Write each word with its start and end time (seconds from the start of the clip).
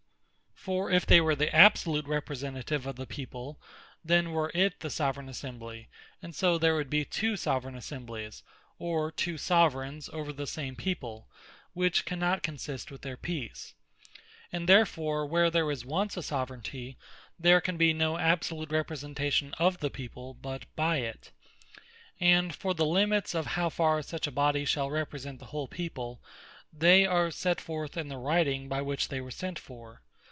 For 0.63 0.91
if 0.91 1.07
they 1.07 1.19
were 1.19 1.33
the 1.35 1.51
absolute 1.55 2.05
Representative 2.05 2.85
of 2.85 2.95
the 2.95 3.07
people, 3.07 3.59
then 4.05 4.29
were 4.29 4.51
it 4.53 4.79
the 4.81 4.91
Soveraign 4.91 5.27
Assembly; 5.27 5.89
and 6.21 6.35
so 6.35 6.59
there 6.59 6.75
would 6.75 6.87
be 6.87 7.03
two 7.03 7.35
Soveraign 7.35 7.73
Assemblies, 7.75 8.43
or 8.77 9.11
two 9.11 9.39
Soveraigns, 9.39 10.07
over 10.13 10.31
the 10.31 10.45
same 10.45 10.75
people; 10.75 11.27
which 11.73 12.05
cannot 12.05 12.43
consist 12.43 12.91
with 12.91 13.01
their 13.01 13.17
Peace. 13.17 13.73
And 14.51 14.69
therefore 14.69 15.25
where 15.25 15.49
there 15.49 15.71
is 15.71 15.83
once 15.83 16.15
a 16.15 16.19
Soveraignty, 16.21 16.95
there 17.39 17.59
can 17.59 17.75
be 17.77 17.91
no 17.91 18.19
absolute 18.19 18.69
Representation 18.69 19.55
of 19.57 19.79
the 19.79 19.89
people, 19.89 20.35
but 20.35 20.67
by 20.75 20.97
it. 20.97 21.31
And 22.19 22.53
for 22.53 22.75
the 22.75 22.85
limits 22.85 23.33
of 23.33 23.47
how 23.47 23.69
farre 23.69 24.03
such 24.03 24.27
a 24.27 24.31
Body 24.31 24.65
shall 24.65 24.91
represent 24.91 25.39
the 25.39 25.45
whole 25.45 25.67
People, 25.67 26.21
they 26.71 27.03
are 27.07 27.31
set 27.31 27.59
forth 27.59 27.97
in 27.97 28.09
the 28.09 28.17
Writing 28.19 28.69
by 28.69 28.83
which 28.83 29.07
they 29.07 29.19
were 29.19 29.31
sent 29.31 29.57
for. 29.57 30.03